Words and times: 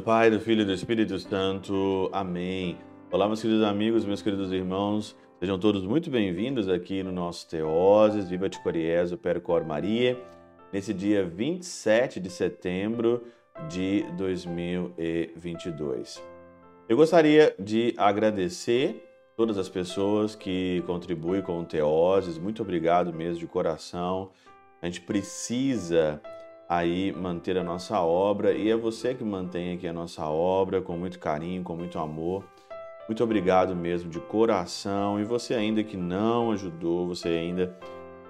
do 0.00 0.02
Pai, 0.02 0.30
do 0.30 0.40
Filho 0.40 0.62
e 0.62 0.64
do 0.64 0.72
Espírito 0.72 1.18
Santo. 1.18 2.08
Amém. 2.10 2.78
Olá, 3.12 3.26
meus 3.26 3.42
queridos 3.42 3.62
amigos, 3.62 4.06
meus 4.06 4.22
queridos 4.22 4.50
irmãos. 4.50 5.14
Sejam 5.38 5.58
todos 5.58 5.84
muito 5.84 6.08
bem-vindos 6.08 6.70
aqui 6.70 7.02
no 7.02 7.12
nosso 7.12 7.46
Teoses, 7.46 8.26
Viva 8.26 8.48
de 8.48 8.58
Coriés, 8.62 9.12
o 9.12 9.18
Percor 9.18 9.62
Maria, 9.62 10.18
nesse 10.72 10.94
dia 10.94 11.22
27 11.22 12.18
de 12.18 12.30
setembro 12.30 13.24
de 13.68 14.06
2022. 14.16 16.22
Eu 16.88 16.96
gostaria 16.96 17.54
de 17.58 17.92
agradecer 17.98 19.06
todas 19.36 19.58
as 19.58 19.68
pessoas 19.68 20.34
que 20.34 20.82
contribuem 20.86 21.42
com 21.42 21.60
o 21.60 21.64
Teoses. 21.64 22.38
Muito 22.38 22.62
obrigado 22.62 23.12
mesmo 23.12 23.40
de 23.40 23.46
coração. 23.46 24.30
A 24.80 24.86
gente 24.86 25.02
precisa 25.02 26.22
aí 26.70 27.10
manter 27.10 27.58
a 27.58 27.64
nossa 27.64 28.00
obra 28.00 28.52
e 28.52 28.70
é 28.70 28.76
você 28.76 29.12
que 29.12 29.24
mantém 29.24 29.74
aqui 29.74 29.88
a 29.88 29.92
nossa 29.92 30.24
obra 30.26 30.80
com 30.80 30.96
muito 30.96 31.18
carinho, 31.18 31.64
com 31.64 31.74
muito 31.74 31.98
amor. 31.98 32.44
Muito 33.08 33.24
obrigado 33.24 33.74
mesmo 33.74 34.08
de 34.08 34.20
coração. 34.20 35.18
E 35.18 35.24
você 35.24 35.52
ainda 35.52 35.82
que 35.82 35.96
não 35.96 36.52
ajudou, 36.52 37.08
você 37.08 37.26
ainda 37.26 37.76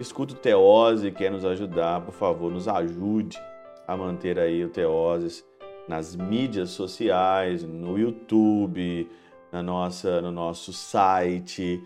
escuta 0.00 0.32
o 0.32 0.38
Teose 0.38 1.08
e 1.08 1.12
quer 1.12 1.30
nos 1.30 1.44
ajudar, 1.44 2.00
por 2.00 2.14
favor, 2.14 2.50
nos 2.50 2.66
ajude 2.66 3.38
a 3.86 3.94
manter 3.94 4.38
aí 4.38 4.64
o 4.64 4.70
Teoses 4.70 5.44
nas 5.86 6.16
mídias 6.16 6.70
sociais, 6.70 7.62
no 7.62 7.98
YouTube, 7.98 9.06
na 9.52 9.62
nossa, 9.62 10.22
no 10.22 10.30
nosso 10.30 10.72
site, 10.72 11.78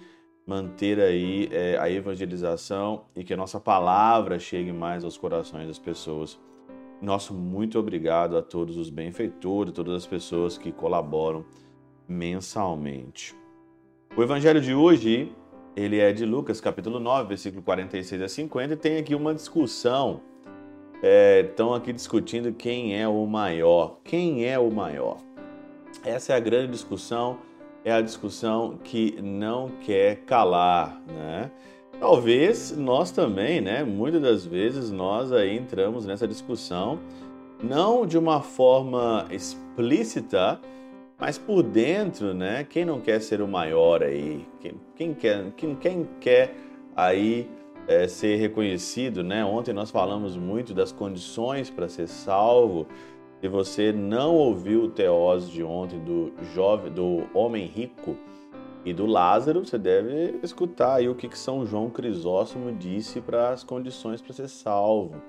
manter 0.46 1.00
aí 1.00 1.48
é, 1.50 1.76
a 1.78 1.90
evangelização 1.90 3.06
e 3.16 3.24
que 3.24 3.34
a 3.34 3.36
nossa 3.36 3.58
palavra 3.58 4.38
chegue 4.38 4.72
mais 4.72 5.02
aos 5.02 5.18
corações 5.18 5.66
das 5.66 5.80
pessoas. 5.80 6.38
Nosso 7.04 7.34
muito 7.34 7.78
obrigado 7.78 8.34
a 8.34 8.42
todos 8.42 8.78
os 8.78 8.88
benfeitores, 8.88 9.74
todas 9.74 9.94
as 9.94 10.06
pessoas 10.06 10.56
que 10.56 10.72
colaboram 10.72 11.44
mensalmente. 12.08 13.36
O 14.16 14.22
evangelho 14.22 14.58
de 14.58 14.74
hoje, 14.74 15.30
ele 15.76 15.98
é 15.98 16.12
de 16.12 16.24
Lucas, 16.24 16.62
capítulo 16.62 16.98
9, 16.98 17.28
versículo 17.28 17.62
46 17.62 18.22
a 18.22 18.28
50, 18.28 18.72
e 18.72 18.76
tem 18.76 18.96
aqui 18.96 19.14
uma 19.14 19.34
discussão. 19.34 20.22
Estão 21.46 21.74
é, 21.74 21.76
aqui 21.76 21.92
discutindo 21.92 22.54
quem 22.54 22.98
é 22.98 23.06
o 23.06 23.26
maior. 23.26 23.98
Quem 24.02 24.46
é 24.46 24.58
o 24.58 24.70
maior? 24.70 25.18
Essa 26.02 26.32
é 26.32 26.36
a 26.36 26.40
grande 26.40 26.72
discussão 26.72 27.38
é 27.84 27.92
a 27.92 28.00
discussão 28.00 28.78
que 28.82 29.20
não 29.20 29.68
quer 29.82 30.22
calar, 30.24 30.98
né? 31.06 31.50
Talvez 32.00 32.76
nós 32.76 33.10
também, 33.10 33.60
né? 33.60 33.82
Muitas 33.84 34.20
das 34.20 34.46
vezes 34.46 34.90
nós 34.90 35.32
aí 35.32 35.56
entramos 35.56 36.06
nessa 36.06 36.28
discussão 36.28 36.98
não 37.62 38.04
de 38.06 38.18
uma 38.18 38.40
forma 38.40 39.26
explícita, 39.30 40.60
mas 41.18 41.38
por 41.38 41.62
dentro, 41.62 42.34
né? 42.34 42.64
Quem 42.64 42.84
não 42.84 43.00
quer 43.00 43.20
ser 43.20 43.40
o 43.40 43.48
maior 43.48 44.02
aí? 44.02 44.46
Quem, 44.60 44.74
quem 44.94 45.14
quer, 45.14 45.52
quem, 45.56 45.74
quem 45.76 46.08
quer 46.20 46.54
aí 46.94 47.48
é, 47.86 48.06
ser 48.08 48.36
reconhecido, 48.36 49.22
né? 49.22 49.44
Ontem 49.44 49.72
nós 49.72 49.90
falamos 49.90 50.36
muito 50.36 50.74
das 50.74 50.92
condições 50.92 51.70
para 51.70 51.88
ser 51.88 52.08
salvo, 52.08 52.86
se 53.40 53.48
você 53.48 53.92
não 53.92 54.34
ouviu 54.34 54.84
o 54.84 54.88
teós 54.88 55.50
de 55.50 55.62
ontem 55.62 55.98
do 55.98 56.32
jovem, 56.54 56.90
do 56.90 57.24
homem 57.34 57.66
rico 57.66 58.16
e 58.84 58.92
do 58.92 59.06
Lázaro, 59.06 59.64
você 59.64 59.78
deve 59.78 60.38
escutar 60.42 60.96
aí 60.96 61.08
o 61.08 61.14
que, 61.14 61.28
que 61.28 61.38
São 61.38 61.64
João 61.64 61.88
Crisóstomo 61.88 62.72
disse 62.72 63.20
para 63.20 63.50
as 63.50 63.64
condições 63.64 64.20
para 64.20 64.32
ser 64.32 64.48
salvo. 64.48 65.22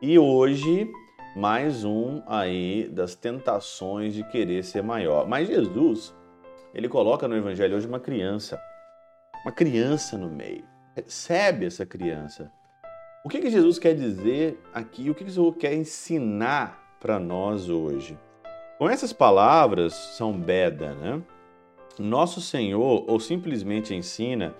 E 0.00 0.18
hoje, 0.18 0.90
mais 1.36 1.84
um 1.84 2.22
aí 2.26 2.88
das 2.88 3.14
tentações 3.14 4.14
de 4.14 4.24
querer 4.24 4.64
ser 4.64 4.82
maior. 4.82 5.28
Mas 5.28 5.48
Jesus, 5.48 6.14
ele 6.72 6.88
coloca 6.88 7.28
no 7.28 7.36
evangelho 7.36 7.76
hoje 7.76 7.86
uma 7.86 8.00
criança, 8.00 8.58
uma 9.44 9.52
criança 9.52 10.16
no 10.16 10.30
meio. 10.30 10.64
Recebe 10.96 11.66
essa 11.66 11.84
criança. 11.84 12.50
O 13.24 13.28
que, 13.28 13.40
que 13.40 13.50
Jesus 13.50 13.78
quer 13.78 13.94
dizer 13.94 14.58
aqui? 14.72 15.10
O 15.10 15.14
que, 15.14 15.24
que 15.24 15.30
Jesus 15.30 15.56
quer 15.58 15.74
ensinar 15.74 16.80
para 17.00 17.18
nós 17.18 17.70
hoje. 17.70 18.18
Com 18.78 18.88
essas 18.88 19.12
palavras, 19.12 19.94
São 19.94 20.38
Beda, 20.38 20.94
né? 20.94 21.22
Nosso 22.00 22.40
Senhor 22.40 23.04
ou 23.06 23.20
simplesmente 23.20 23.94
ensina 23.94 24.54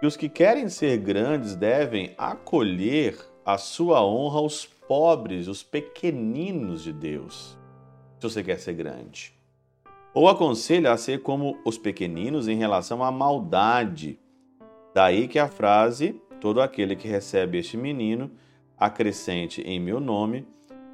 que 0.00 0.06
os 0.06 0.16
que 0.16 0.28
querem 0.28 0.70
ser 0.70 0.96
grandes 0.96 1.54
devem 1.54 2.14
acolher 2.16 3.18
a 3.44 3.58
sua 3.58 4.02
honra 4.02 4.38
aos 4.38 4.64
pobres, 4.64 5.48
os 5.48 5.62
pequeninos 5.62 6.82
de 6.82 6.92
Deus, 6.92 7.58
se 8.18 8.28
você 8.28 8.42
quer 8.42 8.58
ser 8.58 8.72
grande. 8.72 9.34
Ou 10.14 10.28
aconselha 10.28 10.90
a 10.90 10.96
ser 10.96 11.22
como 11.22 11.58
os 11.62 11.76
pequeninos 11.76 12.48
em 12.48 12.56
relação 12.56 13.04
à 13.04 13.12
maldade. 13.12 14.18
Daí 14.94 15.28
que 15.28 15.38
a 15.38 15.46
frase: 15.46 16.18
todo 16.40 16.60
aquele 16.60 16.96
que 16.96 17.06
recebe 17.06 17.58
este 17.58 17.76
menino, 17.76 18.30
acrescente 18.78 19.60
em 19.60 19.78
meu 19.78 20.00
nome, 20.00 20.46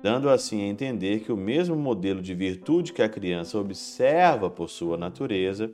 dando 0.04 0.28
assim 0.28 0.60
a 0.60 0.66
entender 0.66 1.20
que 1.20 1.32
o 1.32 1.36
mesmo 1.36 1.74
modelo 1.74 2.20
de 2.20 2.34
virtude 2.34 2.92
que 2.92 3.00
a 3.00 3.08
criança 3.08 3.58
observa 3.58 4.50
por 4.50 4.68
sua 4.68 4.98
natureza 4.98 5.72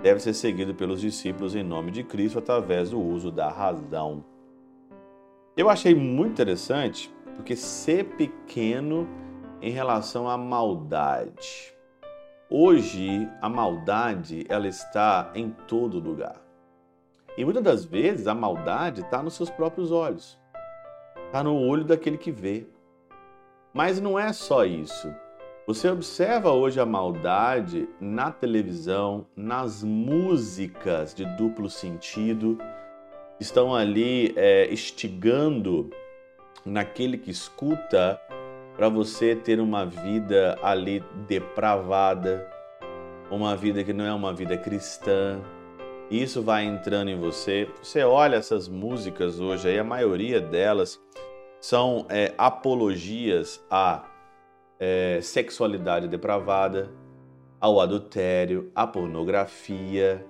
deve 0.00 0.20
ser 0.20 0.32
seguido 0.32 0.76
pelos 0.76 1.00
discípulos 1.00 1.56
em 1.56 1.64
nome 1.64 1.90
de 1.90 2.04
Cristo 2.04 2.38
através 2.38 2.90
do 2.90 3.00
uso 3.00 3.32
da 3.32 3.50
razão. 3.50 4.24
Eu 5.56 5.68
achei 5.68 5.92
muito 5.92 6.30
interessante 6.30 7.12
porque 7.34 7.56
ser 7.56 8.04
pequeno 8.16 9.08
em 9.60 9.72
relação 9.72 10.28
à 10.30 10.38
maldade. 10.38 11.74
Hoje 12.48 13.28
a 13.42 13.48
maldade 13.48 14.46
ela 14.48 14.68
está 14.68 15.32
em 15.34 15.50
todo 15.50 15.98
lugar. 15.98 16.40
E 17.36 17.44
muitas 17.44 17.64
das 17.64 17.84
vezes 17.84 18.28
a 18.28 18.34
maldade 18.36 19.00
está 19.00 19.20
nos 19.20 19.34
seus 19.34 19.50
próprios 19.50 19.90
olhos, 19.90 20.38
está 21.26 21.42
no 21.42 21.56
olho 21.56 21.82
daquele 21.82 22.16
que 22.16 22.30
vê. 22.30 22.68
Mas 23.74 24.00
não 24.00 24.16
é 24.16 24.32
só 24.32 24.64
isso. 24.64 25.12
Você 25.66 25.88
observa 25.88 26.52
hoje 26.52 26.78
a 26.78 26.86
maldade 26.86 27.88
na 28.00 28.30
televisão, 28.30 29.26
nas 29.34 29.82
músicas 29.82 31.12
de 31.12 31.24
duplo 31.36 31.68
sentido, 31.68 32.56
estão 33.40 33.74
ali 33.74 34.32
é, 34.36 34.72
instigando 34.72 35.90
naquele 36.64 37.18
que 37.18 37.32
escuta 37.32 38.20
para 38.76 38.88
você 38.88 39.34
ter 39.34 39.58
uma 39.58 39.84
vida 39.84 40.56
ali 40.62 41.02
depravada, 41.26 42.48
uma 43.28 43.56
vida 43.56 43.82
que 43.82 43.92
não 43.92 44.04
é 44.04 44.12
uma 44.12 44.32
vida 44.32 44.56
cristã. 44.56 45.40
Isso 46.10 46.42
vai 46.42 46.64
entrando 46.64 47.08
em 47.08 47.18
você. 47.18 47.68
Você 47.82 48.04
olha 48.04 48.36
essas 48.36 48.68
músicas 48.68 49.40
hoje 49.40 49.68
aí, 49.68 49.78
a 49.80 49.84
maioria 49.84 50.40
delas 50.40 51.00
são 51.64 52.04
é, 52.10 52.34
apologias 52.36 53.58
à 53.70 54.04
é, 54.78 55.18
sexualidade 55.22 56.06
depravada, 56.06 56.92
ao 57.58 57.80
adultério, 57.80 58.70
à 58.74 58.86
pornografia, 58.86 60.26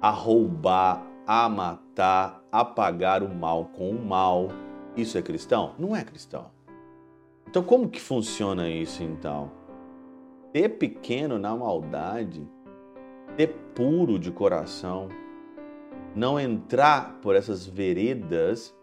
a 0.00 0.08
roubar, 0.08 1.06
a 1.26 1.50
matar, 1.50 2.42
a 2.50 2.64
pagar 2.64 3.22
o 3.22 3.28
mal 3.28 3.66
com 3.76 3.90
o 3.90 4.02
mal. 4.02 4.48
Isso 4.96 5.18
é 5.18 5.22
cristão? 5.22 5.74
Não 5.78 5.94
é 5.94 6.02
cristão. 6.02 6.50
Então, 7.46 7.62
como 7.62 7.86
que 7.86 8.00
funciona 8.00 8.66
isso 8.70 9.02
então? 9.02 9.52
Ser 10.50 10.70
pequeno 10.78 11.38
na 11.38 11.54
maldade, 11.54 12.48
ser 13.36 13.48
puro 13.74 14.18
de 14.18 14.32
coração, 14.32 15.10
não 16.16 16.40
entrar 16.40 17.18
por 17.20 17.36
essas 17.36 17.66
veredas 17.66 18.74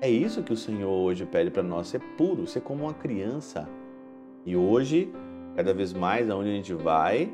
é 0.00 0.10
isso 0.10 0.42
que 0.42 0.52
o 0.52 0.56
Senhor 0.56 0.90
hoje 0.90 1.24
pede 1.24 1.50
para 1.50 1.62
nós, 1.62 1.88
ser 1.88 2.00
puro, 2.16 2.46
ser 2.46 2.60
como 2.60 2.84
uma 2.84 2.94
criança. 2.94 3.68
E 4.44 4.56
hoje, 4.56 5.12
cada 5.56 5.72
vez 5.72 5.92
mais, 5.92 6.28
aonde 6.28 6.50
a 6.50 6.52
gente 6.52 6.74
vai, 6.74 7.32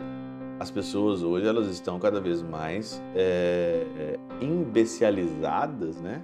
as 0.60 0.70
pessoas 0.70 1.22
hoje 1.22 1.46
elas 1.46 1.66
estão 1.68 1.98
cada 1.98 2.20
vez 2.20 2.42
mais 2.42 3.02
é, 3.16 3.86
é, 3.98 4.44
imbecializadas, 4.44 6.00
né? 6.00 6.22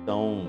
Estão 0.00 0.48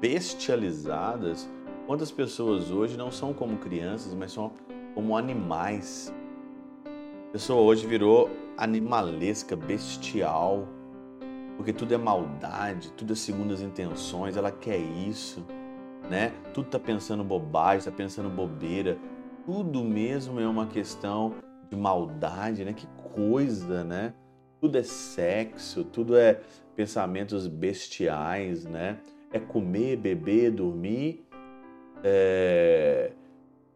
bestializadas. 0.00 1.48
Quantas 1.86 2.10
pessoas 2.10 2.70
hoje 2.70 2.96
não 2.96 3.10
são 3.10 3.32
como 3.32 3.56
crianças, 3.58 4.12
mas 4.12 4.32
são 4.32 4.52
como 4.94 5.16
animais? 5.16 6.12
A 7.28 7.32
pessoa 7.32 7.62
hoje 7.62 7.86
virou 7.86 8.28
animalesca, 8.56 9.54
bestial 9.56 10.68
porque 11.56 11.72
tudo 11.72 11.94
é 11.94 11.98
maldade, 11.98 12.92
tudo 12.92 13.12
é 13.12 13.16
segundo 13.16 13.54
as 13.54 13.60
intenções, 13.60 14.36
ela 14.36 14.50
quer 14.50 14.78
isso, 14.78 15.44
né? 16.10 16.32
Tudo 16.52 16.68
tá 16.68 16.78
pensando 16.78 17.22
bobagem, 17.24 17.90
tá 17.90 17.96
pensando 17.96 18.28
bobeira, 18.28 18.98
tudo 19.46 19.84
mesmo 19.84 20.40
é 20.40 20.48
uma 20.48 20.66
questão 20.66 21.34
de 21.70 21.76
maldade, 21.76 22.64
né? 22.64 22.72
Que 22.72 22.86
coisa, 23.14 23.84
né? 23.84 24.14
Tudo 24.60 24.78
é 24.78 24.82
sexo, 24.82 25.84
tudo 25.84 26.16
é 26.16 26.40
pensamentos 26.74 27.46
bestiais, 27.46 28.64
né? 28.64 28.98
É 29.32 29.38
comer, 29.38 29.96
beber, 29.96 30.50
dormir, 30.50 31.24
é... 32.02 33.12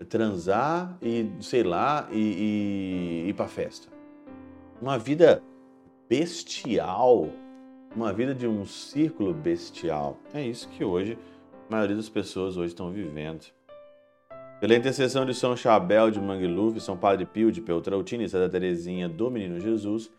transar 0.08 0.96
e, 1.02 1.30
sei 1.40 1.62
lá, 1.62 2.08
e, 2.10 3.24
e 3.26 3.28
ir 3.28 3.34
para 3.34 3.48
festa. 3.48 3.88
Uma 4.80 4.98
vida 4.98 5.42
bestial, 6.08 7.28
uma 7.94 8.12
vida 8.12 8.34
de 8.34 8.46
um 8.46 8.64
círculo 8.64 9.32
bestial. 9.32 10.18
É 10.32 10.42
isso 10.42 10.68
que 10.68 10.84
hoje 10.84 11.18
a 11.68 11.72
maioria 11.72 11.96
das 11.96 12.08
pessoas 12.08 12.56
hoje 12.56 12.68
estão 12.68 12.90
vivendo. 12.90 13.46
Pela 14.60 14.74
intercessão 14.74 15.24
de 15.24 15.34
São 15.34 15.56
Chabel 15.56 16.10
de 16.10 16.20
Mangluf, 16.20 16.80
São 16.80 16.96
Padre 16.96 17.24
Pio 17.24 17.52
de 17.52 17.60
Peltrautina 17.60 18.24
e 18.24 18.28
Santa 18.28 18.48
Teresinha 18.48 19.08
do 19.08 19.30
Menino 19.30 19.60
Jesus, 19.60 20.10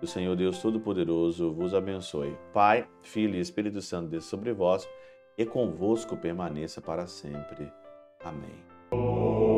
o 0.00 0.06
Senhor 0.06 0.36
Deus 0.36 0.60
Todo-Poderoso 0.60 1.52
vos 1.52 1.74
abençoe. 1.74 2.36
Pai, 2.52 2.86
Filho 3.02 3.34
e 3.34 3.40
Espírito 3.40 3.82
Santo 3.82 4.08
desça 4.08 4.28
sobre 4.28 4.52
vós 4.52 4.88
e 5.36 5.44
convosco 5.44 6.16
permaneça 6.16 6.80
para 6.80 7.06
sempre. 7.06 7.72
Amém. 8.24 9.57